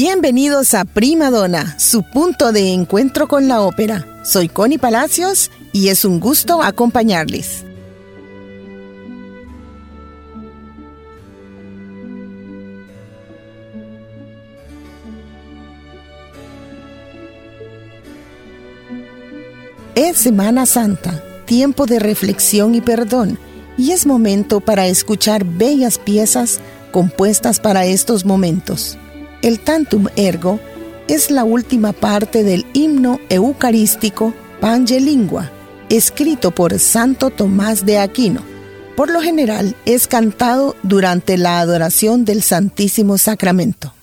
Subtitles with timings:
[0.00, 4.06] Bienvenidos a Prima Donna, su punto de encuentro con la ópera.
[4.24, 7.64] Soy Connie Palacios y es un gusto acompañarles.
[19.96, 23.36] Es Semana Santa, tiempo de reflexión y perdón,
[23.76, 26.60] y es momento para escuchar bellas piezas
[26.92, 28.96] compuestas para estos momentos.
[29.42, 30.58] El Tantum Ergo
[31.06, 35.50] es la última parte del himno eucarístico Pange Lingua,
[35.88, 38.42] escrito por Santo Tomás de Aquino.
[38.96, 43.94] Por lo general es cantado durante la adoración del Santísimo Sacramento.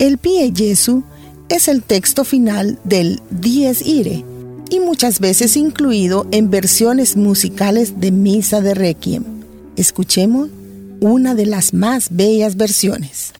[0.00, 1.02] El Pie Jesu
[1.50, 4.24] es el texto final del Dies Irae
[4.70, 9.24] y muchas veces incluido en versiones musicales de Misa de Requiem.
[9.76, 10.48] Escuchemos
[11.00, 13.34] una de las más bellas versiones.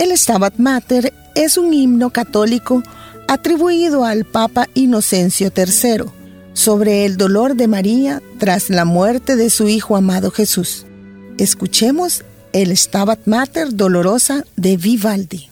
[0.00, 2.82] El Stabat Mater es un himno católico
[3.28, 6.06] atribuido al Papa Inocencio III
[6.54, 10.86] sobre el dolor de María tras la muerte de su Hijo amado Jesús.
[11.36, 15.50] Escuchemos el Stabat Mater dolorosa de Vivaldi.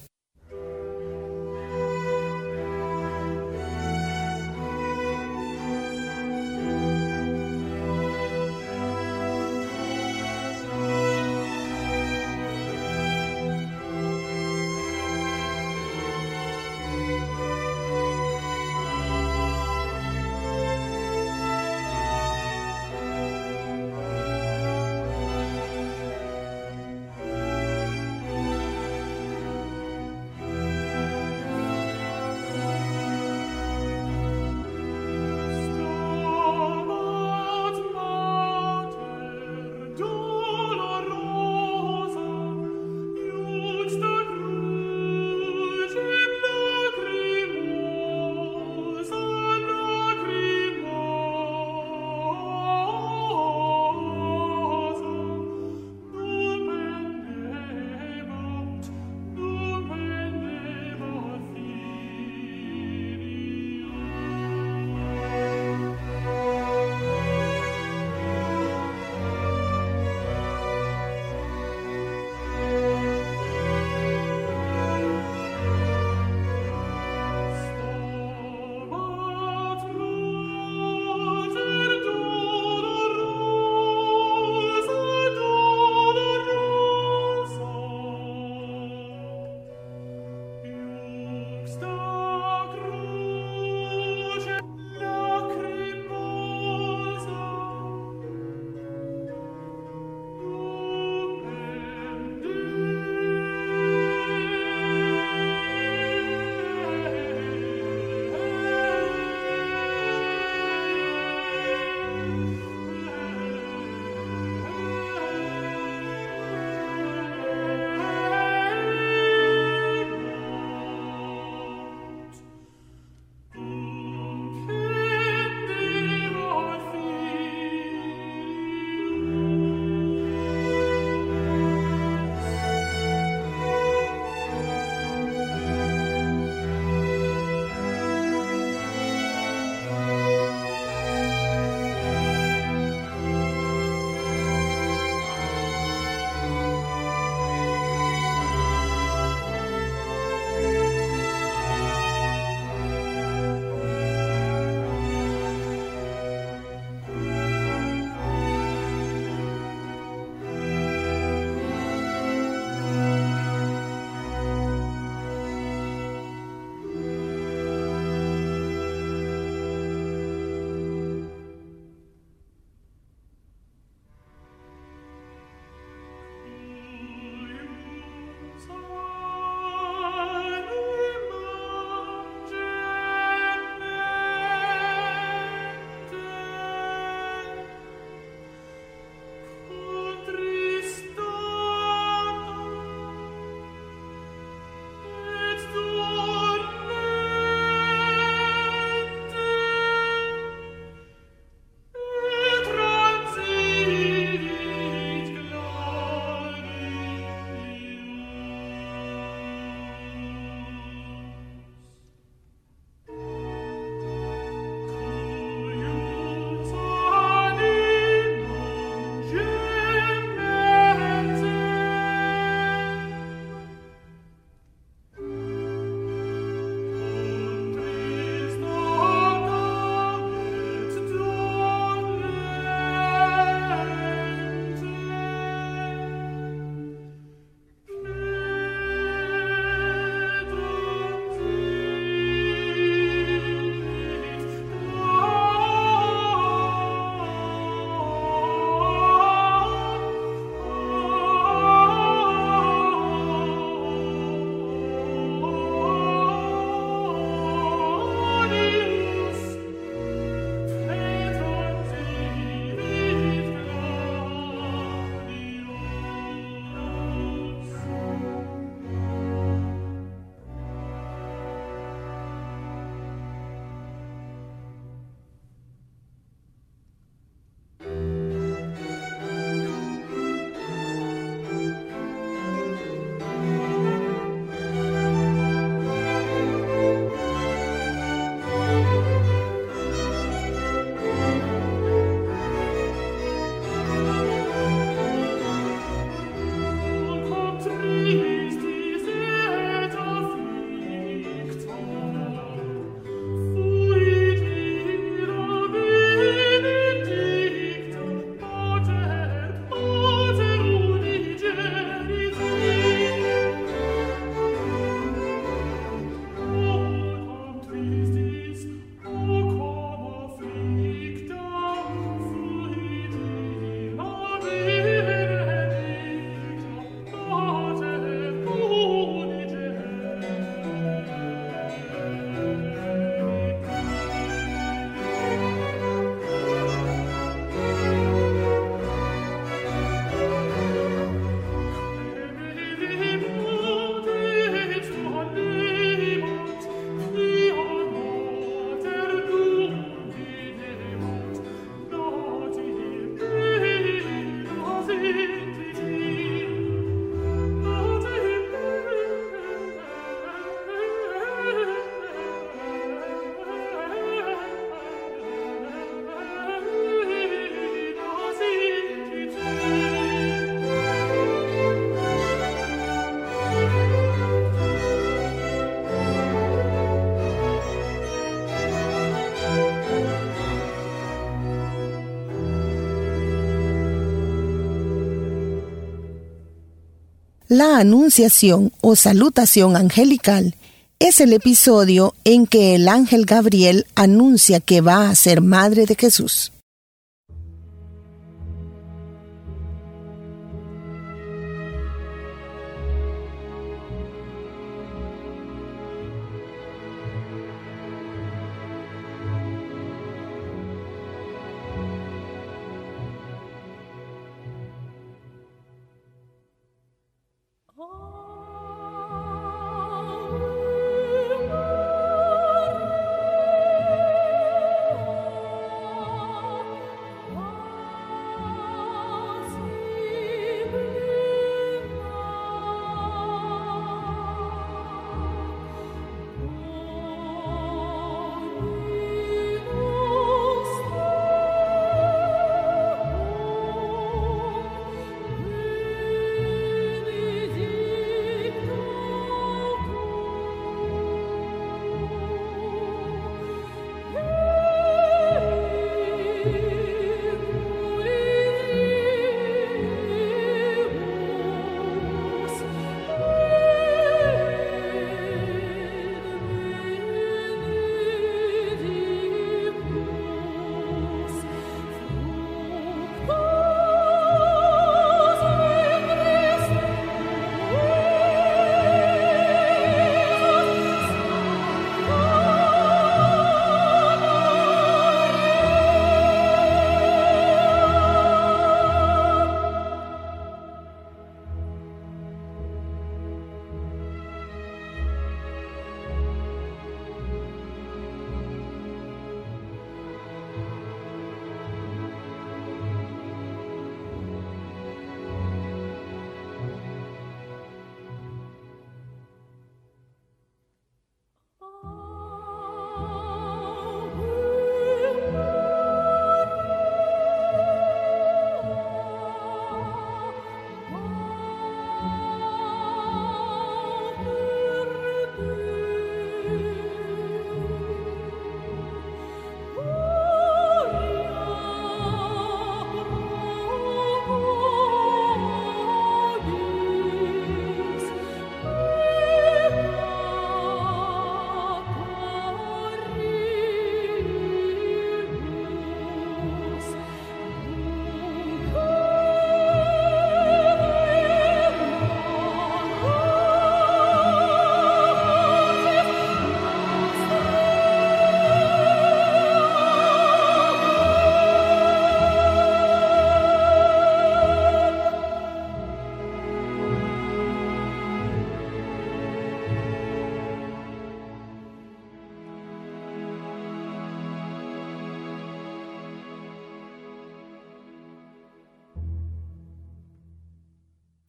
[387.50, 390.54] La Anunciación o Salutación Angelical
[390.98, 395.94] es el episodio en que el ángel Gabriel anuncia que va a ser madre de
[395.94, 396.52] Jesús.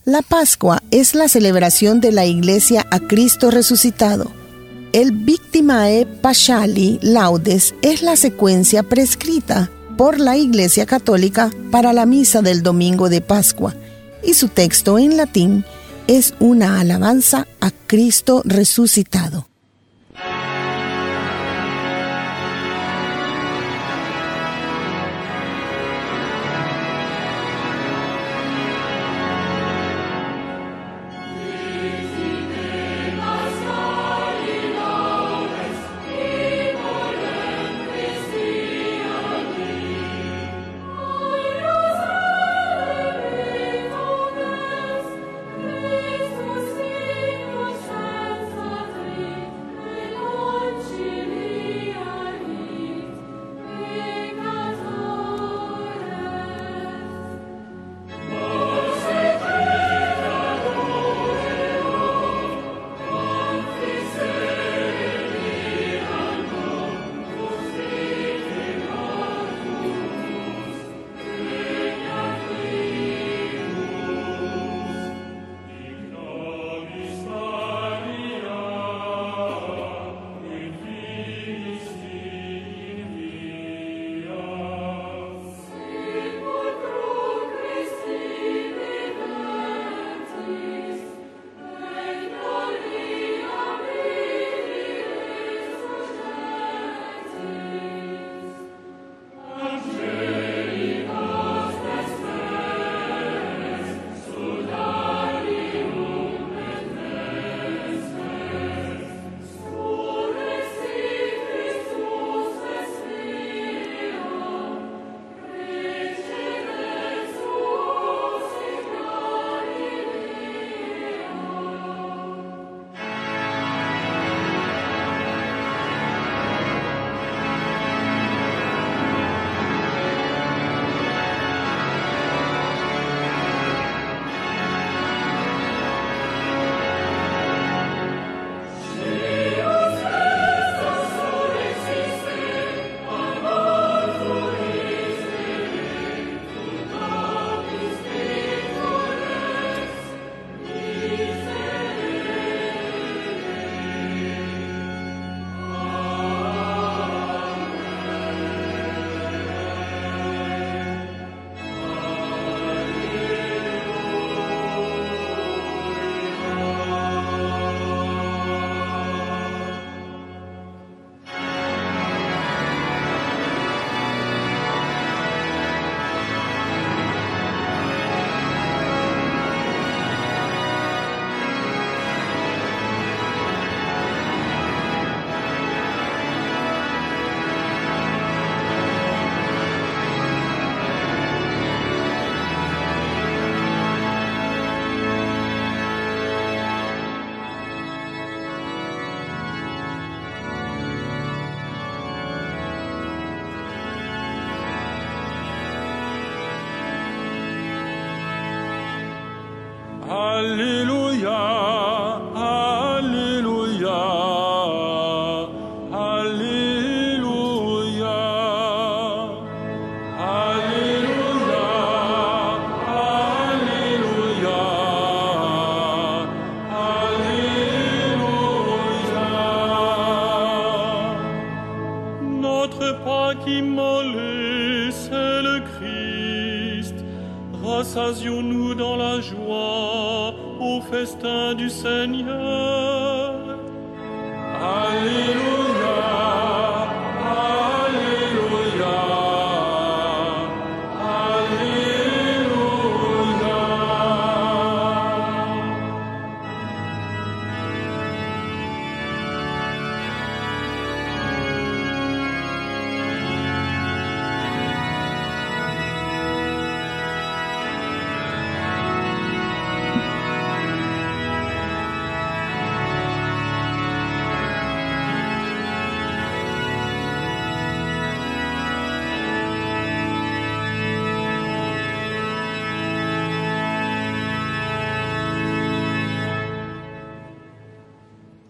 [0.10, 4.32] La Pascua es la celebración de la Iglesia a Cristo resucitado.
[4.92, 9.70] El Victimae Paschali Laudes es la secuencia prescrita
[10.00, 13.76] por la Iglesia Católica para la misa del domingo de Pascua
[14.24, 15.64] y su texto en latín
[16.08, 19.49] es una alabanza a Cristo resucitado.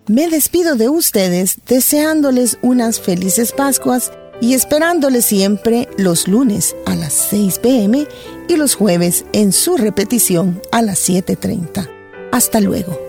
[0.10, 7.14] Me despido de ustedes deseándoles unas felices Pascuas y esperándoles siempre los lunes a las
[7.14, 8.08] 6 pm
[8.48, 11.88] y los jueves en su repetición a las 7.30.
[12.32, 13.09] Hasta luego.